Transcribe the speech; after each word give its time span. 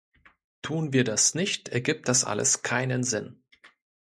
Tun 0.63 0.93
wir 0.93 1.03
das 1.03 1.35
nicht, 1.35 1.69
ergibt 1.69 2.07
das 2.07 2.23
alles 2.23 2.63
keinen 2.63 3.03
Sinn. 3.03 3.43